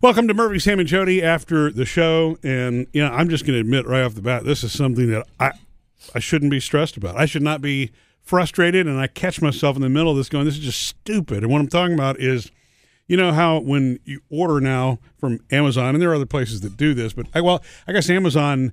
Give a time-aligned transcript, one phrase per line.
[0.00, 2.38] Welcome to Murphy, Sam, and Jody after the show.
[2.44, 5.10] And, you know, I'm just going to admit right off the bat, this is something
[5.10, 5.50] that I,
[6.14, 7.16] I shouldn't be stressed about.
[7.16, 7.90] I should not be
[8.22, 8.86] frustrated.
[8.86, 11.38] And I catch myself in the middle of this going, this is just stupid.
[11.42, 12.52] And what I'm talking about is,
[13.08, 16.76] you know, how when you order now from Amazon, and there are other places that
[16.76, 18.72] do this, but I, well, I guess Amazon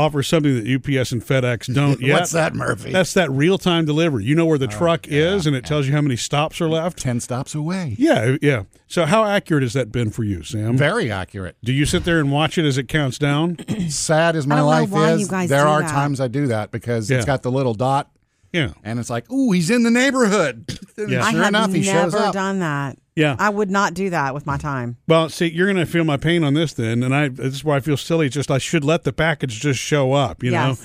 [0.00, 0.66] offers something that
[0.98, 2.14] UPS and FedEx don't yet.
[2.20, 2.92] What's that, Murphy?
[2.92, 4.24] That's that real time delivery.
[4.24, 6.68] You know where the oh, truck is, and it tells you how many stops are
[6.68, 6.98] left.
[6.98, 7.94] 10 stops away.
[7.98, 8.64] Yeah, yeah.
[8.86, 10.76] So, how accurate has that been for you, Sam?
[10.76, 11.56] Very accurate.
[11.62, 13.58] Do you sit there and watch it as it counts down?
[13.88, 15.90] Sad as my life is, there are that.
[15.90, 17.18] times I do that because Yeah.
[17.18, 18.10] it's got the little dot
[18.52, 20.76] Yeah, and it's like, ooh, he's in the neighborhood.
[20.96, 21.24] And Yeah.
[21.24, 22.32] I have enough, he shows never up.
[22.34, 22.98] done that.
[23.20, 23.36] Yeah.
[23.38, 24.96] I would not do that with my time.
[25.06, 27.28] well, see, you're going to feel my pain on this then, and I.
[27.28, 28.26] This is why I feel silly.
[28.26, 30.42] It's just I should let the package just show up.
[30.42, 30.80] You Yes.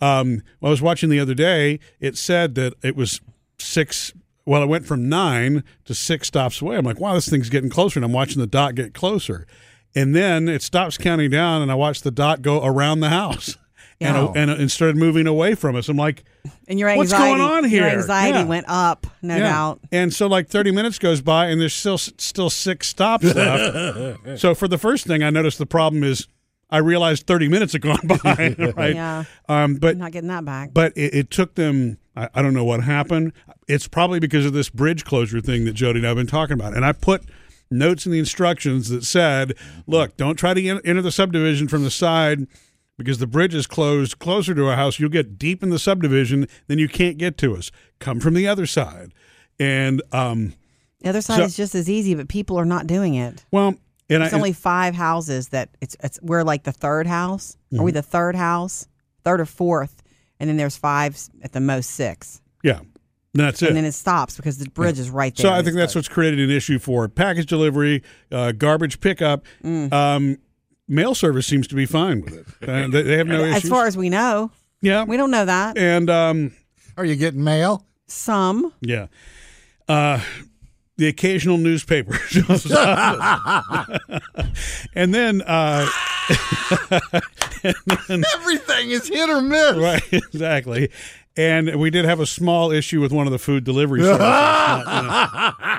[0.00, 1.78] know, um, I was watching the other day.
[1.98, 3.20] It said that it was
[3.58, 4.12] six.
[4.46, 6.76] Well, it went from nine to six stops away.
[6.76, 9.46] I'm like, wow, this thing's getting closer, and I'm watching the dot get closer,
[9.94, 13.56] and then it stops counting down, and I watch the dot go around the house.
[14.02, 14.32] And, Yeah.
[14.42, 15.88] and, and started moving away from us.
[15.90, 16.24] I'm like,
[16.68, 17.84] And your What's going on Your here?
[17.84, 18.44] anxiety Yeah.
[18.44, 19.80] went up, no doubt.
[19.92, 24.18] And so like 30 minutes goes by and there's still still six stops left.
[24.40, 26.26] so for the first thing I noticed the problem is
[26.70, 28.94] I realized 30 minutes had gone by, right?
[28.94, 29.24] Yeah.
[29.50, 30.70] Um but I'm not getting that back.
[30.72, 33.32] but it, it took them I, I don't know what happened.
[33.68, 36.74] It's probably because of this bridge closure thing that Jody and I've been talking about.
[36.74, 37.22] And I put
[37.70, 39.54] notes in the instructions that said,
[39.86, 42.48] "Look, don't try to enter the subdivision from the side
[43.00, 45.00] because the bridge is closed closer to our house.
[45.00, 47.70] You'll get deep in the subdivision, then you can't get to us.
[47.98, 49.12] Come from the other side."
[49.58, 50.52] And um,
[51.00, 53.44] the other side so- is just as easy, but people are not doing it.
[53.50, 53.74] well,
[54.08, 57.56] and It's only five houses that it's it's we're like the third house.
[57.72, 57.84] Are Mm-hmm.
[57.84, 58.86] we the third house?
[59.24, 60.02] Third or fourth?
[60.38, 62.40] And then there's five at the most six.
[62.64, 62.80] yeah,
[63.34, 63.68] that's it.
[63.68, 65.44] And then it stops because the bridge is right there.
[65.44, 69.44] So I think that's what's created an issue for package delivery, uh, garbage pickup.
[69.62, 69.92] Mm.
[69.92, 70.38] Um,
[70.90, 72.68] mail service seems to be fine with it.
[72.68, 73.64] Uh, they, they have no issues.
[73.64, 74.50] as far as we know.
[74.82, 75.78] yeah, We don't know that.
[75.78, 76.52] and um,
[76.98, 77.86] Are you getting mail?
[78.08, 78.72] Some.
[78.82, 79.06] yeah,
[79.88, 80.20] uh,
[80.96, 83.88] the occasional newspaper shows up,
[84.94, 85.86] and then uh,
[87.64, 89.76] Everything is hit or miss.
[89.76, 90.90] right, exactly.
[91.36, 94.18] And we did have a small issue with one of the food delivery services.
[94.20, 95.78] Not, you know,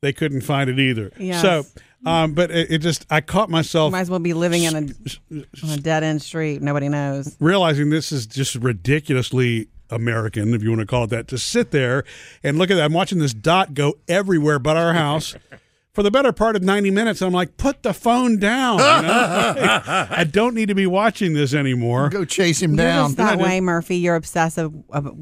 [0.00, 1.12] they couldn't find it either.
[1.18, 1.42] Yes.
[1.42, 1.64] So,
[2.04, 5.36] um, but it, it just I caught myself Might as well be living in a,
[5.64, 6.62] on a dead end street.
[6.62, 7.36] Nobody knows.
[7.40, 11.70] realizing this is just ridiculously American, if you want to call it that, to sit
[11.70, 12.04] there
[12.42, 12.84] and look at that.
[12.84, 15.34] I'm watching this dot go everywhere but our house
[15.92, 17.22] for the better part of 90 minutes.
[17.22, 18.78] I'm like, put the phone down.
[18.78, 19.82] You know?
[20.10, 22.10] I don't need to be watching this anymore.
[22.10, 23.06] Go chase him You're down.
[23.06, 23.96] just that way, Murphy.
[23.96, 24.72] You're obsessive,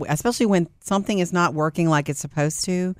[0.08, 2.94] especially when something is not working like it's supposed to.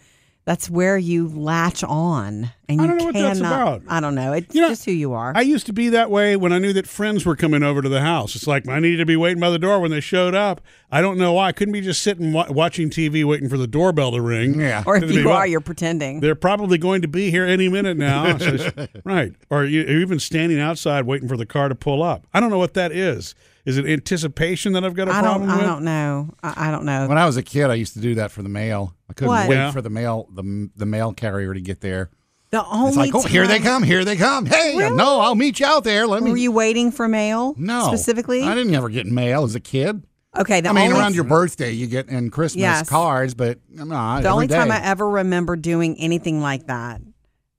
[0.47, 3.28] That's where you latch on, and I you don't know what cannot.
[3.28, 3.82] that's about.
[3.88, 4.34] I don't know.
[4.34, 5.32] It's You know, just who you are.
[5.34, 7.88] I used to be that way when I knew that friends were coming over to
[7.88, 8.37] the house.
[8.37, 10.60] It's like I needed to be waiting by the door when they showed up.
[10.91, 11.49] I don't know why.
[11.49, 14.60] I couldn't be just sitting wa- watching TV waiting for the doorbell to ring.
[14.60, 14.83] Yeah.
[14.87, 16.21] or if It'd be, you well, are, you're pretending.
[16.21, 18.37] They're probably going to be here any minute now.
[18.37, 18.71] So
[19.04, 19.33] right.
[19.49, 22.27] Or you, or even standing outside waiting for the car to pull up.
[22.34, 23.34] I don't know what that is.
[23.64, 25.47] Is it anticipation that I've got a I don't.
[25.47, 26.30] problem I don't know.
[26.42, 27.08] I, I don't know.
[27.08, 28.94] When I was a kid, I used to do that for the mail.
[29.08, 29.48] I couldn't What?
[29.48, 29.70] wait Yeah.
[29.70, 32.10] for the mail the the mail carrier to get there.
[32.50, 34.44] the only It's like, oh, here they come, here they come.
[34.47, 36.06] Hey, no, I'll meet you out there.
[36.06, 36.30] Let me.
[36.30, 37.54] Were you waiting for mail?
[37.56, 38.42] no, specifically.
[38.42, 40.04] I didn't ever get mail as a kid.
[40.36, 42.88] Okay, the I mean, only, around your birthday, you get in Christmas Yes.
[42.91, 43.84] cards, but no,
[44.20, 47.00] the only time I ever remember doing anything like that,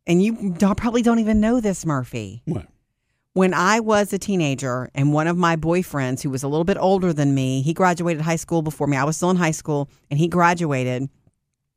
[0.06, 2.42] and you don't- probably don't even know this, Murphy.
[2.46, 2.68] What?
[3.36, 6.78] When I was a teenager and one of my boyfriends who was a little bit
[6.80, 8.96] older than me, he graduated high school before me.
[8.96, 11.10] I was still in high school and he graduated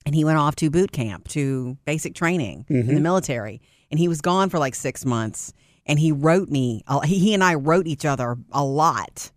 [0.07, 3.61] and he went off to boot camp to basic training in the military.
[3.91, 5.53] And he was gone for like six months
[5.85, 9.33] and he wrote me, he, and I wrote each other a lot.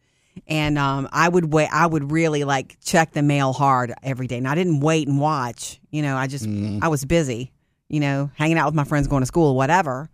[0.45, 1.69] And um, I would wait.
[1.73, 4.37] I would really like check the mail hard every day.
[4.37, 5.79] And I didn't wait and watch.
[5.89, 6.47] You know, I just
[6.83, 7.51] I was busy.
[7.89, 10.09] You know, hanging out with my friends, going to school, whatever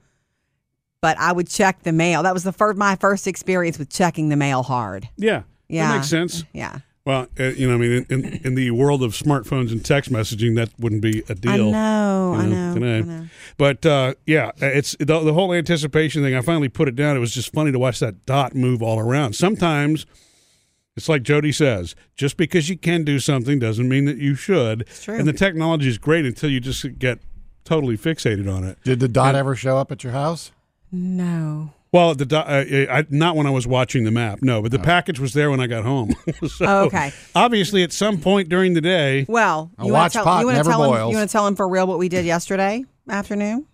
[1.02, 2.24] but I would check the mail.
[2.24, 5.10] That was the first my first experience with checking the mail hard.
[5.18, 5.44] Yeah.
[5.70, 6.46] Yeah, That makes sense.
[6.54, 9.84] Yeah, Well, uh, you know, I mean, in, in, in the world of smartphones and
[9.84, 11.52] text messaging, that wouldn't be a deal.
[11.52, 12.74] I know, you I know.
[12.74, 13.26] I know.
[13.58, 16.36] But uh, yeah, it's the, the whole anticipation thing.
[16.36, 17.18] I finally put it down.
[17.18, 19.34] It was just funny to watch that dot move all around.
[19.34, 20.06] Sometimes
[20.96, 24.88] it's like Jody says, just because you can do something doesn't mean that you should.
[25.02, 25.16] true.
[25.16, 27.20] And the technology is great until you just get
[27.66, 28.78] totally fixated on it.
[28.84, 30.52] Did the dot ever show up at your house?
[30.92, 31.74] No.
[31.94, 34.80] Well, the do- uh, I, not when I was watching the map, no, but the
[34.80, 36.14] package was there when I got home.
[36.48, 37.14] so Oh, okay.
[37.34, 40.48] Obviously, at some point during the day, Well, A you wanna watch tell, pot you
[40.48, 41.12] wanna never tell him, boils.
[41.12, 43.66] You want to tell him for real what we did yesterday afternoon?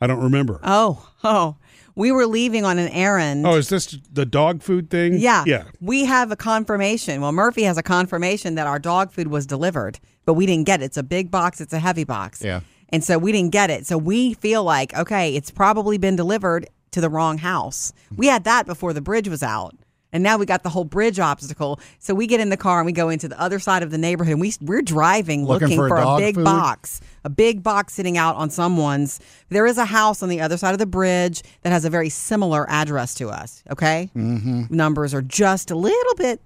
[0.00, 0.58] I don't remember.
[0.64, 1.56] Oh, oh.
[1.96, 3.46] We were leaving on an errand.
[3.46, 5.14] oh, is this the dog food thing?
[5.14, 5.44] Yeah.
[5.46, 5.64] Yeah.
[5.80, 7.20] We have a confirmation.
[7.20, 10.82] Well, Murphy has a confirmation that our dog food was delivered, but we didn't get
[10.82, 10.86] it.
[10.86, 12.42] It's a big box, it's a heavy box.
[12.42, 12.60] Yeah.
[12.90, 13.86] And so we didn't get it.
[13.86, 17.92] So we feel like, okay, it's probably been delivered to the wrong house.
[18.16, 19.74] We had that before the bridge was out.
[20.12, 21.80] And now we got the whole bridge obstacle.
[21.98, 23.98] So we get in the car and we go into the other side of the
[23.98, 24.34] neighborhood.
[24.34, 26.44] And we, we're driving Looking looking, for a for, a, dog big food?
[26.44, 29.18] box, a big box sitting out on someone's.
[29.48, 32.10] There is a house on the other side of the bridge that has a very
[32.10, 33.64] similar address to us.
[33.72, 34.08] Okay.
[34.14, 34.66] Mm-hmm.
[34.70, 36.40] Numbers are just a little bit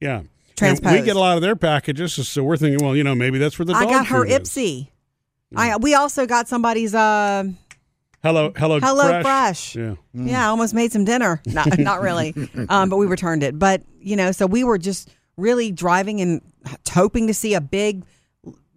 [0.00, 0.24] Yeah.
[0.60, 3.38] And we get a lot of their packages, so we're thinking, well, you know, maybe
[3.38, 4.82] that's where the I got her Ipsy.
[4.82, 4.86] is.
[5.52, 5.58] Ipsy.
[5.58, 7.44] I we also got somebody's uh
[8.22, 9.22] Hello, hello, Hello Fresh.
[9.22, 9.76] Fresh.
[9.76, 9.94] Yeah.
[10.12, 11.40] yeah, I almost made some dinner.
[11.46, 12.34] Not not really.
[12.68, 13.58] Um but we returned it.
[13.58, 16.42] But, you know, so we were just really driving and
[16.90, 18.04] hoping to see a big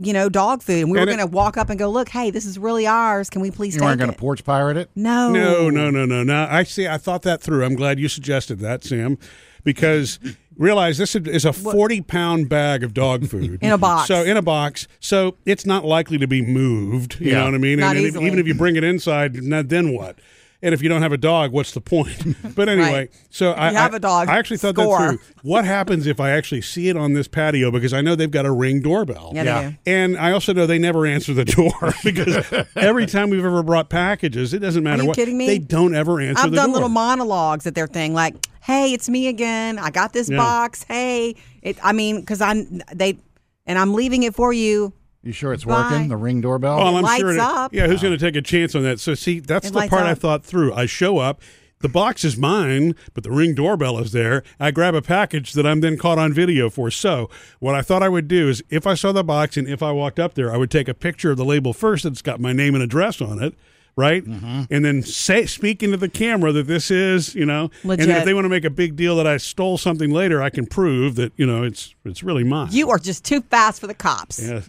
[0.04, 0.82] you know, dog food.
[0.82, 2.88] And we And were going to walk up and go, "Look, hey, this is really
[2.88, 3.30] ours.
[3.30, 4.90] Can we please You take weren't going to porch pirate it?
[4.96, 5.30] no.
[5.32, 6.48] No, no, no, no, no.
[6.50, 6.88] I see.
[6.88, 7.64] I thought that through.
[7.64, 9.20] I'm glad you suggested that, Sam,
[9.64, 10.18] because
[10.62, 14.08] realize this is a 40 pound bag of dog food In a box.
[14.08, 17.20] So in a box, so it's not likely to be moved.
[17.20, 17.40] You Yeah.
[17.40, 17.80] know what I mean?
[17.80, 18.28] Not and then easily.
[18.28, 20.20] even if you bring it inside, now then what?
[20.64, 22.36] And if you don't have a dog, what's the point?
[22.56, 23.12] But anyway, Right.
[23.32, 25.00] so I you have I- a dog, I actually thought score.
[25.00, 25.20] that through.
[25.42, 28.46] What happens if I actually see it on this patio because I know they've got
[28.46, 29.32] a ring doorbell.
[29.34, 29.62] Yeah, Yeah.
[29.64, 29.76] they do.
[29.88, 31.74] And I also know they never answer the door
[32.04, 32.38] because
[32.76, 35.16] every time we've ever brought packages, it doesn't matter Are you what.
[35.18, 35.48] kidding me?
[35.48, 36.74] They don't ever answer I've the done door.
[36.76, 39.78] little monologues at their thing, like, "Hey, it's me again.
[39.80, 40.38] I got this Yeah.
[40.38, 40.84] box.
[40.88, 41.78] Hey, it.
[41.84, 43.18] I mean, because I'm they,
[43.66, 44.94] and I'm leaving it for you.
[45.24, 45.92] You sure it's Bye.
[45.92, 46.08] working?
[46.10, 46.78] The ring doorbell?
[46.78, 47.32] Well, I'm lights sure.
[47.34, 47.74] it- up.
[47.74, 49.00] Yeah, who's going to take a chance on that?
[49.00, 50.74] So see, that's It the lights part I thought through.
[50.74, 51.42] I show up.
[51.82, 54.44] The box is mine, but the ring doorbell is there.
[54.60, 56.92] I grab a package that I'm then caught on video for.
[56.92, 57.28] So,
[57.60, 59.92] what I thought I would do is if I saw the box and if I
[59.92, 62.54] walked up there, I would take a picture of the label first that's got my
[62.54, 63.56] name and address on it,
[63.96, 64.24] right?
[64.24, 64.64] Mm-hmm.
[64.70, 68.34] And then say speak into the camera that this is, you know, and if they
[68.34, 71.34] want to make a big deal that I stole something later, I can prove that,
[71.36, 72.70] you know, it's it's really mine.
[72.72, 74.42] You are just too fast for the cops.
[74.42, 74.62] Yeah.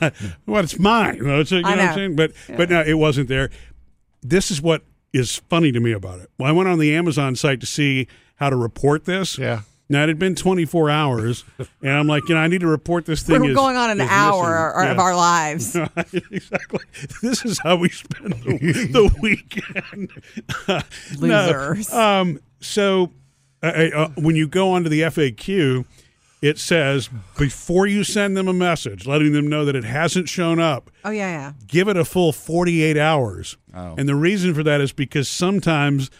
[0.46, 1.16] well, it's mine.
[1.16, 1.94] You know, it's, you know I what I'm know.
[1.94, 2.16] saying?
[2.16, 3.50] But but no, it wasn't there.
[4.22, 4.82] This is what
[5.12, 6.30] is funny to me about it.
[6.38, 8.06] Well, I went on the Amazon site to see
[8.36, 9.38] how to report this.
[9.38, 9.62] Yeah.
[9.88, 11.44] Now it had been 24 hours,
[11.82, 13.42] and I'm like, you know, I need to report this thing.
[13.42, 14.90] We're is- going on an is hour missing.
[14.92, 15.76] of our lives.
[16.30, 16.80] exactly.
[17.22, 20.10] This is how we spend the, the weekend.
[21.20, 21.92] No, Losers.
[21.92, 23.12] um, so
[23.62, 25.84] uh, uh, when you go onto the FAQ,
[26.40, 30.58] it says before you send them a message, letting them know that it hasn't shown
[30.58, 31.52] up, Oh yeah, yeah.
[31.66, 33.58] give it a full 48 hours.
[33.74, 33.94] Oh.
[33.98, 36.10] And the reason for that is because sometimes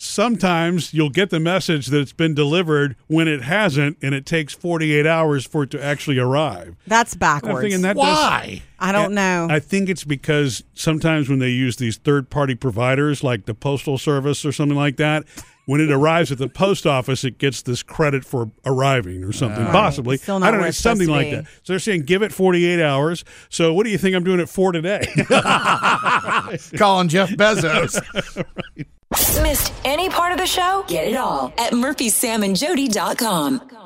[0.00, 4.54] sometimes you'll get the message that it's been delivered when it hasn't and it takes
[4.54, 6.74] 48 hours for it to actually arrive.
[6.86, 7.60] That's I'm backwards.
[7.60, 8.62] thinking that Why?
[8.78, 9.46] I don't know.
[9.50, 13.98] I think it's because sometimes when they use these third party providers like the Postal
[13.98, 15.24] Service or something like that,
[15.66, 19.64] when it arrives at the post office, it gets this credit for arriving or something,
[19.66, 19.70] ah.
[19.70, 20.16] possibly.
[20.16, 21.44] Still not I don't know, it's something like that.
[21.62, 23.22] So they're saying give it 48 hours.
[23.50, 25.02] So what do you think I'm doing it for today?
[26.78, 28.46] Calling Jeff Bezos.
[29.12, 30.84] Missed any part of the show?
[30.86, 33.79] Get it all at murphysamandjody.com.